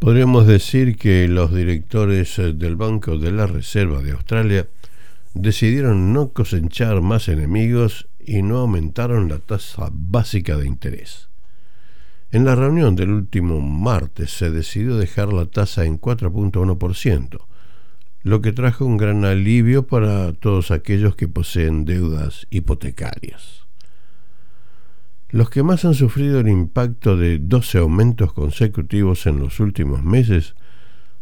Podríamos 0.00 0.46
decir 0.46 0.96
que 0.96 1.28
los 1.28 1.54
directores 1.54 2.38
eh, 2.38 2.54
del 2.54 2.76
Banco 2.76 3.18
de 3.18 3.32
la 3.32 3.46
Reserva 3.46 4.00
de 4.00 4.12
Australia 4.12 4.66
decidieron 5.34 6.14
no 6.14 6.32
cosechar 6.32 7.02
más 7.02 7.28
enemigos 7.28 8.08
y 8.18 8.40
no 8.40 8.60
aumentaron 8.60 9.28
la 9.28 9.40
tasa 9.40 9.90
básica 9.92 10.56
de 10.56 10.66
interés. 10.66 11.28
En 12.30 12.46
la 12.46 12.54
reunión 12.54 12.96
del 12.96 13.10
último 13.10 13.60
martes 13.60 14.30
se 14.30 14.50
decidió 14.50 14.96
dejar 14.96 15.34
la 15.34 15.44
tasa 15.44 15.84
en 15.84 16.00
4.1%, 16.00 17.38
lo 18.22 18.40
que 18.40 18.52
trajo 18.52 18.86
un 18.86 18.96
gran 18.96 19.26
alivio 19.26 19.86
para 19.86 20.32
todos 20.32 20.70
aquellos 20.70 21.14
que 21.14 21.28
poseen 21.28 21.84
deudas 21.84 22.46
hipotecarias. 22.48 23.66
Los 25.32 25.48
que 25.48 25.62
más 25.62 25.84
han 25.84 25.94
sufrido 25.94 26.40
el 26.40 26.48
impacto 26.48 27.16
de 27.16 27.38
12 27.38 27.78
aumentos 27.78 28.32
consecutivos 28.32 29.26
en 29.26 29.38
los 29.38 29.60
últimos 29.60 30.02
meses 30.02 30.56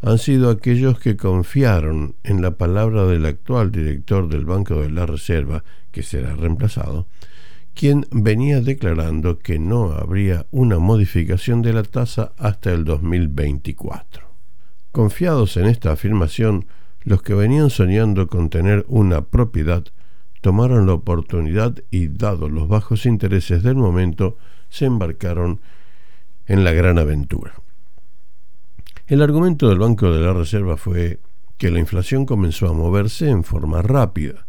han 0.00 0.18
sido 0.18 0.50
aquellos 0.50 1.00
que 1.00 1.16
confiaron 1.16 2.14
en 2.22 2.40
la 2.40 2.52
palabra 2.52 3.04
del 3.06 3.26
actual 3.26 3.72
director 3.72 4.28
del 4.28 4.44
Banco 4.44 4.80
de 4.80 4.90
la 4.90 5.06
Reserva, 5.06 5.64
que 5.90 6.04
será 6.04 6.36
reemplazado, 6.36 7.08
quien 7.74 8.06
venía 8.12 8.60
declarando 8.60 9.38
que 9.40 9.58
no 9.58 9.92
habría 9.92 10.46
una 10.52 10.78
modificación 10.78 11.62
de 11.62 11.72
la 11.72 11.82
tasa 11.82 12.32
hasta 12.38 12.72
el 12.72 12.84
2024. 12.84 14.22
Confiados 14.92 15.56
en 15.56 15.66
esta 15.66 15.90
afirmación, 15.90 16.66
los 17.02 17.22
que 17.22 17.34
venían 17.34 17.70
soñando 17.70 18.28
con 18.28 18.50
tener 18.50 18.84
una 18.88 19.22
propiedad 19.22 19.84
tomaron 20.46 20.86
la 20.86 20.92
oportunidad 20.92 21.74
y, 21.90 22.06
dado 22.06 22.48
los 22.48 22.68
bajos 22.68 23.04
intereses 23.04 23.64
del 23.64 23.74
momento, 23.74 24.36
se 24.68 24.84
embarcaron 24.84 25.60
en 26.46 26.62
la 26.62 26.70
gran 26.70 27.00
aventura. 27.00 27.54
El 29.08 29.22
argumento 29.22 29.68
del 29.68 29.80
Banco 29.80 30.12
de 30.12 30.20
la 30.20 30.32
Reserva 30.32 30.76
fue 30.76 31.18
que 31.58 31.72
la 31.72 31.80
inflación 31.80 32.26
comenzó 32.26 32.68
a 32.68 32.74
moverse 32.74 33.28
en 33.28 33.42
forma 33.42 33.82
rápida 33.82 34.46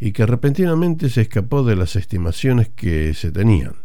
y 0.00 0.10
que 0.10 0.26
repentinamente 0.26 1.08
se 1.08 1.20
escapó 1.20 1.62
de 1.62 1.76
las 1.76 1.94
estimaciones 1.94 2.68
que 2.70 3.14
se 3.14 3.30
tenían, 3.30 3.76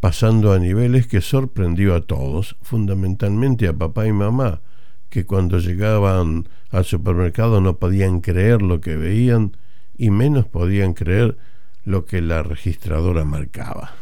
pasando 0.00 0.52
a 0.52 0.58
niveles 0.58 1.06
que 1.06 1.20
sorprendió 1.20 1.94
a 1.94 2.00
todos, 2.00 2.56
fundamentalmente 2.60 3.68
a 3.68 3.72
papá 3.72 4.08
y 4.08 4.12
mamá, 4.12 4.62
que 5.10 5.26
cuando 5.26 5.60
llegaban 5.60 6.48
al 6.70 6.84
supermercado 6.84 7.60
no 7.60 7.76
podían 7.76 8.20
creer 8.20 8.62
lo 8.62 8.80
que 8.80 8.96
veían 8.96 9.52
y 10.00 10.08
menos 10.08 10.46
podían 10.46 10.94
creer 10.94 11.36
lo 11.84 12.06
que 12.06 12.22
la 12.22 12.42
registradora 12.42 13.26
marcaba. 13.26 13.96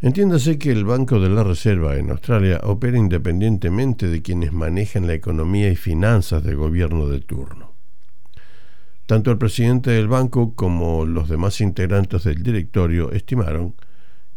Entiéndase 0.00 0.58
que 0.58 0.72
el 0.72 0.86
Banco 0.86 1.20
de 1.20 1.28
la 1.28 1.44
Reserva 1.44 1.98
en 1.98 2.10
Australia 2.10 2.58
opera 2.62 2.96
independientemente 2.96 4.08
de 4.08 4.22
quienes 4.22 4.54
manejan 4.54 5.06
la 5.06 5.12
economía 5.12 5.68
y 5.68 5.76
finanzas 5.76 6.42
del 6.42 6.56
gobierno 6.56 7.06
de 7.08 7.20
turno. 7.20 7.74
Tanto 9.04 9.30
el 9.30 9.36
presidente 9.36 9.90
del 9.90 10.08
banco 10.08 10.54
como 10.54 11.04
los 11.04 11.28
demás 11.28 11.60
integrantes 11.60 12.24
del 12.24 12.42
directorio 12.42 13.12
estimaron 13.12 13.74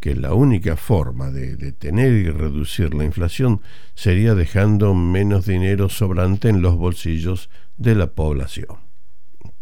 que 0.01 0.15
la 0.15 0.33
única 0.33 0.75
forma 0.75 1.31
de 1.31 1.55
detener 1.55 2.11
y 2.11 2.29
reducir 2.29 2.93
la 2.93 3.05
inflación 3.05 3.61
sería 3.95 4.35
dejando 4.35 4.93
menos 4.95 5.45
dinero 5.45 5.87
sobrante 5.87 6.49
en 6.49 6.61
los 6.61 6.75
bolsillos 6.75 7.49
de 7.77 7.95
la 7.95 8.07
población. 8.07 8.92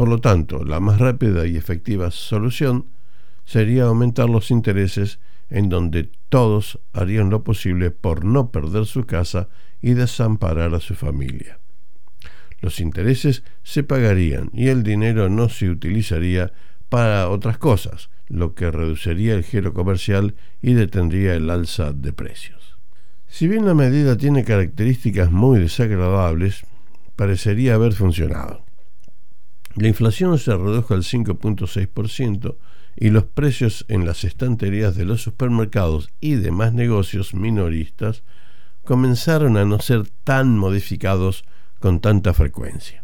Por 0.01 0.09
lo 0.09 0.19
tanto, 0.19 0.63
la 0.63 0.79
más 0.79 0.97
rápida 0.97 1.45
y 1.45 1.55
efectiva 1.55 2.09
solución 2.09 2.87
sería 3.45 3.83
aumentar 3.83 4.31
los 4.31 4.49
intereses 4.49 5.19
en 5.51 5.69
donde 5.69 6.09
todos 6.29 6.79
harían 6.91 7.29
lo 7.29 7.43
posible 7.43 7.91
por 7.91 8.25
no 8.25 8.49
perder 8.49 8.87
su 8.87 9.05
casa 9.05 9.47
y 9.79 9.93
desamparar 9.93 10.73
a 10.73 10.79
su 10.79 10.95
familia. 10.95 11.59
Los 12.61 12.79
intereses 12.79 13.43
se 13.61 13.83
pagarían 13.83 14.49
y 14.53 14.69
el 14.69 14.81
dinero 14.81 15.29
no 15.29 15.49
se 15.49 15.69
utilizaría 15.69 16.51
para 16.89 17.29
otras 17.29 17.59
cosas, 17.59 18.09
lo 18.27 18.55
que 18.55 18.71
reduciría 18.71 19.35
el 19.35 19.43
giro 19.43 19.71
comercial 19.71 20.33
y 20.63 20.73
detendría 20.73 21.35
el 21.35 21.47
alza 21.47 21.93
de 21.93 22.11
precios. 22.11 22.75
Si 23.27 23.47
bien 23.47 23.67
la 23.67 23.75
medida 23.75 24.17
tiene 24.17 24.45
características 24.45 25.29
muy 25.29 25.59
desagradables, 25.59 26.63
parecería 27.15 27.75
haber 27.75 27.93
funcionado. 27.93 28.70
La 29.75 29.87
inflación 29.87 30.37
se 30.37 30.51
redujo 30.51 30.93
al 30.93 31.03
5.6% 31.03 32.57
y 32.97 33.09
los 33.09 33.23
precios 33.23 33.85
en 33.87 34.05
las 34.05 34.23
estanterías 34.23 34.95
de 34.95 35.05
los 35.05 35.21
supermercados 35.21 36.09
y 36.19 36.35
demás 36.35 36.73
negocios 36.73 37.33
minoristas 37.33 38.23
comenzaron 38.83 39.57
a 39.57 39.65
no 39.65 39.79
ser 39.79 40.07
tan 40.23 40.57
modificados 40.57 41.45
con 41.79 42.01
tanta 42.01 42.33
frecuencia. 42.33 43.03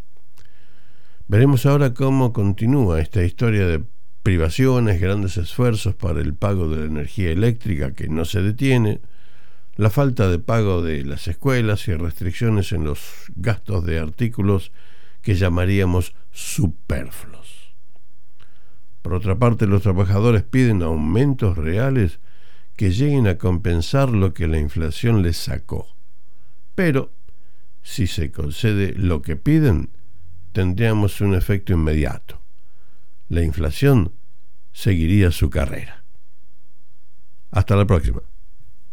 Veremos 1.28 1.66
ahora 1.66 1.94
cómo 1.94 2.34
continúa 2.34 3.02
esta 3.02 3.24
historia 3.24 3.66
de 3.66 3.84
privaciones, 4.24 5.00
grandes 5.00 5.38
esfuerzos 5.38 5.96
para 5.96 6.20
el 6.20 6.34
pago 6.34 6.68
de 6.70 6.78
la 6.78 6.86
energía 6.86 7.32
eléctrica 7.32 7.94
que 7.94 8.10
no 8.10 8.26
se 8.26 8.42
detiene, 8.42 9.00
la 9.78 9.90
falta 9.90 10.30
de 10.30 10.40
pago 10.40 10.82
de 10.82 11.06
las 11.06 11.28
escuelas 11.28 11.88
y 11.88 11.94
restricciones 11.94 12.72
en 12.72 12.84
los 12.84 13.00
gastos 13.36 13.86
de 13.86 14.00
artículos 14.00 14.72
que 15.28 15.36
llamaríamos 15.36 16.16
superfluos. 16.32 17.76
Por 19.02 19.14
otra 19.14 19.38
parte, 19.38 19.68
los 19.68 19.82
trabajadores 19.82 20.44
piden 20.44 20.82
aumentos 20.82 21.58
reales 21.58 22.22
que 22.78 22.92
lleguen 22.92 23.28
a 23.28 23.38
compensar 23.38 24.10
lo 24.10 24.34
que 24.34 24.48
la 24.48 24.58
inflación 24.58 25.24
les 25.24 25.36
sacó. 25.36 25.86
Pero, 26.76 27.12
si 27.84 28.08
se 28.08 28.32
concede 28.32 28.94
lo 28.94 29.22
que 29.22 29.36
piden, 29.36 29.90
tendríamos 30.54 31.20
un 31.20 31.36
efecto 31.36 31.74
inmediato. 31.74 32.42
La 33.28 33.44
inflación 33.44 34.14
seguiría 34.72 35.32
su 35.32 35.50
carrera. 35.50 36.06
Hasta 37.52 37.76
la 37.76 37.86
próxima. 37.86 38.22